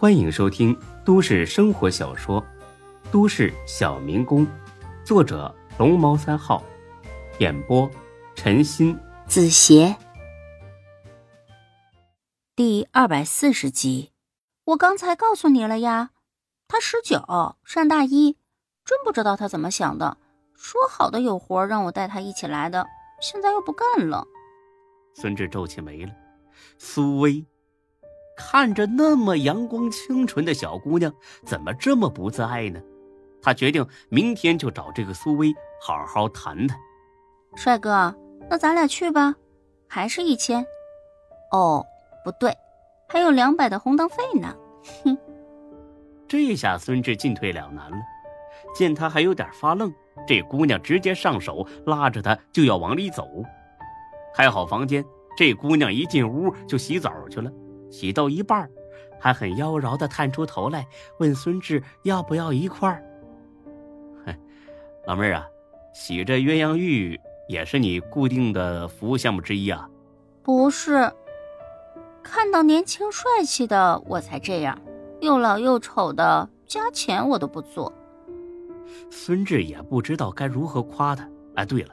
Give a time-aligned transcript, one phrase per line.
[0.00, 0.74] 欢迎收听
[1.04, 2.40] 都市生活小说
[3.12, 4.46] 《都市小民工》，
[5.04, 6.64] 作者龙猫三号，
[7.38, 7.86] 演播
[8.34, 9.94] 陈鑫、子邪，
[12.56, 14.10] 第二百四十集。
[14.64, 16.12] 我刚才告诉你了呀，
[16.66, 18.38] 他十九，上大一，
[18.86, 20.16] 真不知道他怎么想的。
[20.54, 22.86] 说好的有活让我带他一起来的，
[23.20, 24.26] 现在又不干了。
[25.14, 26.12] 孙志皱起眉了，
[26.78, 27.44] 苏薇。
[28.40, 31.12] 看着那么阳光清纯的小姑娘，
[31.44, 32.80] 怎么这么不自爱呢？
[33.42, 35.52] 他决定明天就找这个苏薇
[35.86, 36.78] 好好谈谈。
[37.54, 38.14] 帅哥，
[38.48, 39.34] 那咱俩去吧，
[39.86, 40.64] 还是一千？
[41.52, 41.84] 哦，
[42.24, 42.50] 不对，
[43.10, 44.56] 还有两百的红灯费呢。
[45.04, 45.18] 哼！
[46.26, 47.98] 这下孙志进退两难了。
[48.74, 49.92] 见他还有点发愣，
[50.26, 53.28] 这姑娘直接上手拉着他就要往里走。
[54.34, 55.04] 开好房间，
[55.36, 57.52] 这姑娘一进屋就洗澡去了。
[57.90, 58.70] 洗到一半，
[59.18, 60.86] 还很妖娆的探出头来
[61.18, 63.04] 问孙志要不要一块儿。
[65.06, 65.46] 老妹儿啊，
[65.92, 69.88] 洗这鸳鸯浴也是你固定的服务项目之一啊？
[70.42, 71.10] 不是，
[72.22, 74.80] 看到年轻帅气的我才这样，
[75.20, 77.92] 又老又丑的加钱我都不做。
[79.10, 81.28] 孙志也不知道该如何夸他。
[81.56, 81.92] 哎，对了，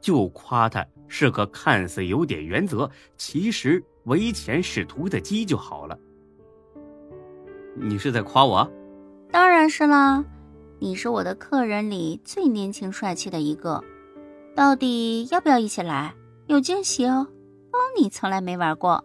[0.00, 3.82] 就夸他是个看似有点原则，其实。
[4.04, 5.98] 唯钱使徒的鸡就好了。
[7.74, 8.70] 你是在夸我？
[9.30, 10.24] 当然是啦，
[10.78, 13.82] 你是我的客人里最年轻帅气的一个。
[14.56, 16.14] 到底要不要一起来？
[16.46, 17.28] 有惊喜哦，
[17.70, 19.04] 包你从来没玩过。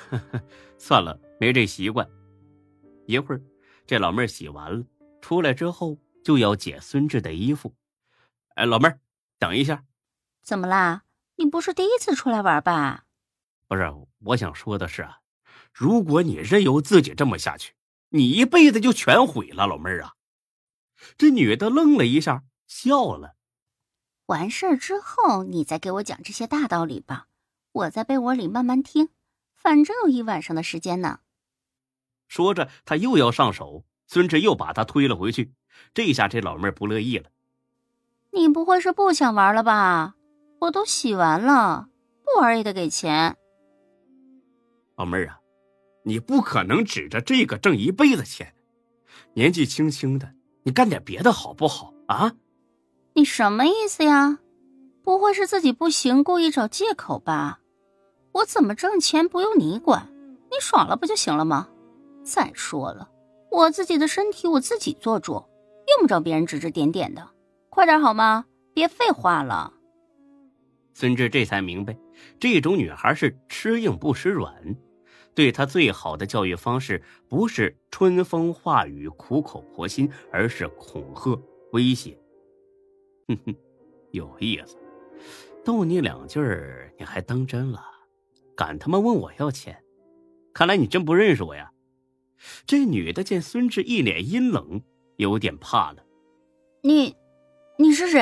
[0.78, 2.08] 算了，没这习惯。
[3.06, 3.42] 一会儿，
[3.86, 4.84] 这老妹儿洗完了
[5.20, 7.74] 出来之后，就要解孙志的衣服。
[8.54, 8.98] 哎，老妹儿，
[9.38, 9.82] 等一下。
[10.42, 11.02] 怎么啦？
[11.36, 13.03] 你不是第一次出来玩吧？
[13.66, 15.18] 不是，我想说的是啊，
[15.72, 17.74] 如果你任由自己这么下去，
[18.10, 20.12] 你一辈子就全毁了，老妹儿啊！
[21.18, 23.34] 这女的愣了一下，笑了。
[24.26, 27.26] 完事儿之后，你再给我讲这些大道理吧，
[27.72, 29.08] 我在被窝里慢慢听，
[29.54, 31.20] 反正有一晚上的时间呢。
[32.28, 35.52] 说着，他又要上手，孙志又把他推了回去。
[35.92, 37.30] 这下这老妹儿不乐意了。
[38.30, 40.14] 你不会是不想玩了吧？
[40.60, 41.88] 我都洗完了，
[42.24, 43.36] 不玩也得给钱。
[44.96, 45.38] 老妹儿啊，
[46.04, 48.54] 你不可能指着这个挣一辈子钱。
[49.34, 50.32] 年纪轻轻的，
[50.62, 52.34] 你干点别的好不好啊？
[53.14, 54.38] 你什么意思呀？
[55.02, 57.60] 不会是自己不行，故意找借口吧？
[58.32, 60.08] 我怎么挣钱不用你管，
[60.50, 61.68] 你爽了不就行了吗？
[62.22, 63.08] 再说了，
[63.50, 67.28] 我自己的身体我自己做主，用不着别人指指点点的。
[67.68, 68.46] 快点好吗？
[68.72, 69.72] 别废话了。
[70.94, 71.96] 孙志这才明白，
[72.40, 74.54] 这种女孩是吃硬不吃软。
[75.34, 81.38] 对她最好的教育方式，不是春风化雨、苦口婆心，而是恐吓、
[81.72, 82.16] 威胁。
[83.26, 83.54] 哼哼，
[84.12, 84.76] 有意思，
[85.64, 87.82] 逗你两句儿，你还当真了？
[88.56, 89.82] 敢他妈问我要钱？
[90.52, 91.72] 看来你真不认识我呀！
[92.64, 94.80] 这女的见孙志一脸阴冷，
[95.16, 96.04] 有点怕了。
[96.82, 97.16] 你，
[97.78, 98.20] 你是谁？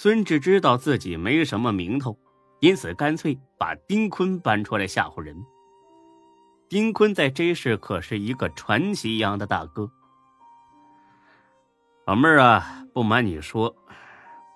[0.00, 2.16] 孙志知道自己没什么名头，
[2.60, 5.36] 因此干脆把丁坤搬出来吓唬人。
[6.68, 9.90] 丁坤在这市可是一个传奇一样的大哥。
[12.06, 13.74] 老妹儿啊，不瞒你说，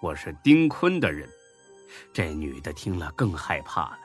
[0.00, 1.28] 我是丁坤的人。
[2.12, 3.98] 这女的听了更害怕了。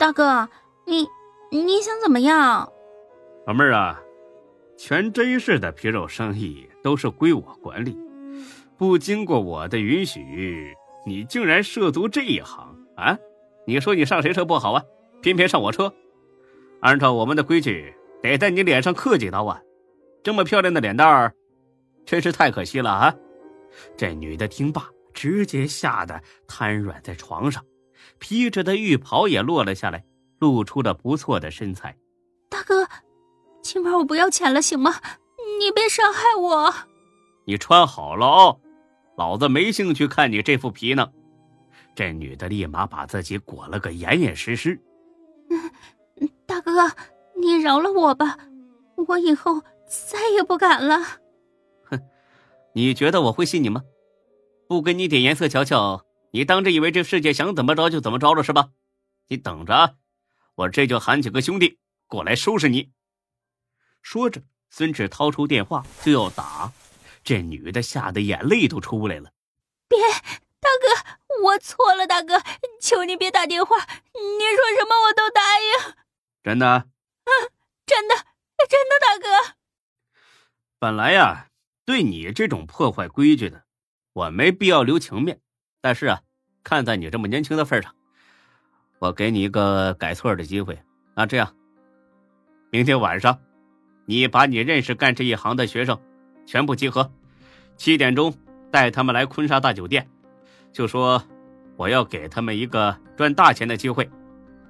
[0.00, 0.48] 大哥，
[0.84, 1.06] 你
[1.52, 2.68] 你想怎么样？
[3.46, 4.00] 老妹儿啊，
[4.76, 7.96] 全真市的皮肉生意都是归我管理。
[8.78, 10.74] 不经过我的允许，
[11.06, 13.18] 你竟然涉足这一行啊！
[13.66, 14.82] 你说你上谁车不好啊？
[15.22, 15.92] 偏偏上我车。
[16.80, 19.60] 按照我们的规矩，得在你脸上刻几刀啊！
[20.22, 21.32] 这么漂亮的脸蛋儿，
[22.04, 23.14] 真是太可惜了啊！
[23.96, 27.64] 这女的听罢，直接吓得瘫软在床上，
[28.18, 30.04] 披着的浴袍也落了下来，
[30.38, 31.96] 露出了不错的身材。
[32.50, 32.86] 大哥，
[33.62, 35.00] 今晚我不要钱了，行吗？
[35.58, 36.74] 你别伤害我。
[37.46, 38.60] 你穿好了哦。
[39.16, 41.10] 老子没兴趣看你这副皮呢！
[41.94, 44.78] 这女的立马把自己裹了个严严实实。
[46.44, 46.70] 大哥，
[47.40, 48.38] 你饶了我吧，
[49.08, 51.02] 我以后再也不敢了。
[51.84, 51.98] 哼，
[52.74, 53.82] 你觉得我会信你吗？
[54.68, 58.68] 不给你点颜色瞧瞧，你当真以为这世界想怎么着就怎么着了是吧？
[59.28, 59.96] 你等着，
[60.56, 62.90] 我这就喊几个兄弟过来收拾你。
[64.02, 66.70] 说着，孙志掏出电话就要打。
[67.26, 69.32] 这女的吓得眼泪都出来了。
[69.88, 69.98] 别，
[70.60, 72.40] 大哥，我错了，大哥，
[72.80, 75.94] 求你别打电话，你说什么我都答应。
[76.44, 76.86] 真的？
[77.24, 77.50] 嗯，
[77.84, 78.14] 真的。
[78.68, 79.56] 真的，大哥。
[80.78, 81.48] 本来呀，
[81.84, 83.64] 对你这种破坏规矩的，
[84.12, 85.40] 我没必要留情面。
[85.80, 86.22] 但是啊，
[86.62, 87.92] 看在你这么年轻的份上，
[89.00, 90.80] 我给你一个改错的机会。
[91.16, 91.56] 那这样，
[92.70, 93.40] 明天晚上，
[94.04, 96.00] 你把你认识干这一行的学生
[96.46, 97.10] 全部集合，
[97.76, 98.32] 七点钟
[98.70, 100.08] 带他们来坤沙大酒店，
[100.72, 101.22] 就说
[101.76, 104.08] 我要给他们一个赚大钱的机会，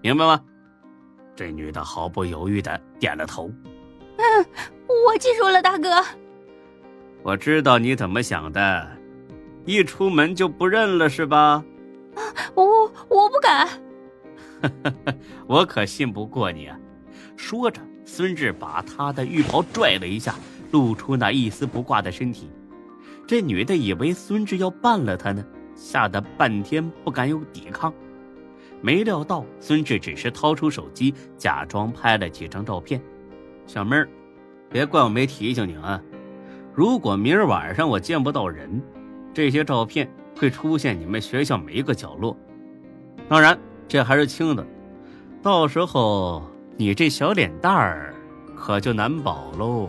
[0.00, 0.43] 明白吗？
[1.37, 3.50] 这女的毫不犹豫的点了头。
[4.17, 4.46] 嗯，
[5.06, 6.02] 我记住了，大哥。
[7.23, 8.88] 我知道你怎么想的，
[9.67, 11.62] 一出门就不认了是吧？
[12.14, 12.22] 啊，
[12.55, 13.69] 我我不敢。
[15.46, 16.79] 我可信不过你啊！
[17.37, 20.34] 说着，孙志把他的浴袍拽了一下，
[20.70, 22.50] 露出那一丝不挂的身体。
[23.26, 27.92] 这女的以为孙志要办了她呢，吓得半天不敢有抵抗。
[28.80, 33.00] 没料到孙志只是掏出手机，假装拍了几张照片。
[33.66, 34.08] 小妹儿，
[34.70, 36.00] 别怪我没提醒你啊！
[36.74, 38.80] 如果明儿晚上我见不到人，
[39.32, 42.36] 这些照片会出现你们学校每一个角落。
[43.28, 43.58] 当然，
[43.88, 44.64] 这还是轻的，
[45.42, 46.42] 到时候
[46.76, 48.14] 你这小脸蛋儿
[48.54, 49.88] 可就难保喽。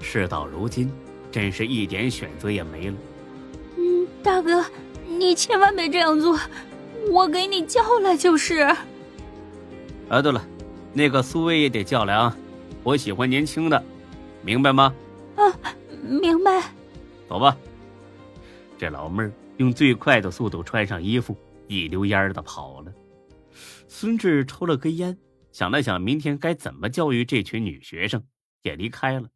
[0.00, 0.90] 事到如今，
[1.30, 2.96] 真是一点选择也没了。
[3.76, 4.64] 嗯，大哥，
[5.06, 6.38] 你千万别这样做，
[7.10, 8.58] 我给你叫来就是。
[10.08, 10.44] 啊，对了，
[10.92, 12.36] 那个苏薇也得叫来啊。
[12.82, 13.82] 我喜欢年轻的，
[14.42, 14.94] 明白吗？
[15.36, 15.42] 啊，
[16.02, 16.62] 明白。
[17.28, 17.56] 走吧。
[18.76, 21.36] 这老妹儿用最快的速度穿上衣服，
[21.68, 22.92] 一溜烟儿的跑了。
[23.86, 25.16] 孙志抽了根烟，
[25.52, 28.22] 想了想明天该怎么教育这群女学生，
[28.62, 29.28] 也离开了。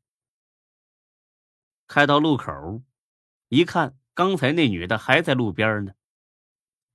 [1.86, 2.82] 开到路口，
[3.48, 5.92] 一看，刚才那女的还在路边呢。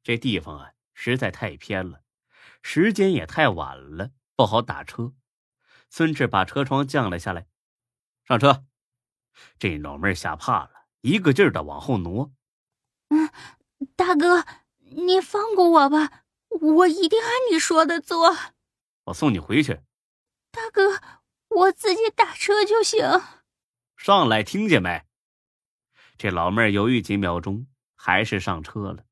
[0.04, 2.02] 这地方啊，实在太偏了，
[2.62, 5.14] 时间也太晚了，不好打车。
[5.90, 7.48] 孙志把车窗降了下来，
[8.26, 8.66] 上车。
[9.58, 10.72] 这老妹儿吓怕了，
[11.02, 12.32] 一个劲儿的往后挪。
[13.10, 13.30] 嗯，
[13.96, 14.46] 大哥，
[14.80, 18.36] 你放过我吧，我一定按你说的做。
[19.06, 19.82] 我送你回去。
[20.52, 21.02] 大哥，
[21.48, 23.06] 我自己打车就行。
[24.04, 25.00] 上来，听见没？
[26.18, 29.04] 这老妹儿犹豫几秒钟，还是上车了。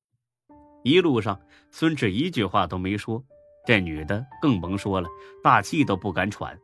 [0.83, 1.39] 一路上，
[1.69, 3.23] 孙志一句话都没说。
[3.67, 5.07] 这女的更甭说了，
[5.43, 6.59] 大气都不敢喘。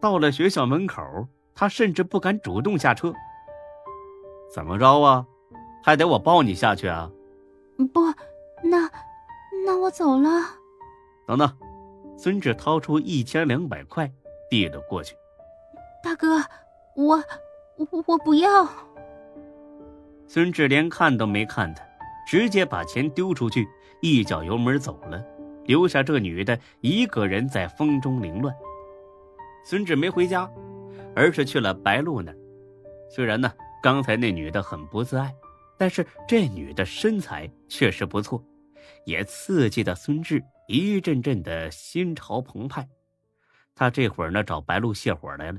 [0.00, 1.02] 到了学校门口，
[1.52, 3.12] 她甚至不敢主动下车。
[4.54, 5.26] 怎么着啊？
[5.82, 7.10] 还得我抱你下去啊？
[7.92, 8.00] 不，
[8.62, 8.88] 那
[9.66, 10.28] 那我走了。
[11.26, 11.58] 等等，
[12.16, 14.08] 孙志掏出一千两百块
[14.48, 15.16] 递了过去。
[16.00, 16.44] 大哥，我
[16.96, 17.16] 我
[17.76, 18.68] 我我不要。
[20.26, 21.84] 孙志连看都没看他，
[22.26, 23.66] 直接把钱丢出去，
[24.00, 25.24] 一脚油门走了。
[25.64, 28.54] 留下这女的一个人在风中凌乱。
[29.64, 30.50] 孙志没回家，
[31.14, 32.38] 而是去了白露那儿。
[33.08, 33.52] 虽然呢，
[33.82, 35.32] 刚才那女的很不自爱，
[35.78, 38.42] 但是这女的身材确实不错，
[39.04, 42.88] 也刺激的孙志一阵阵的心潮澎湃。
[43.74, 45.58] 他这会儿呢，找白露泄火来了。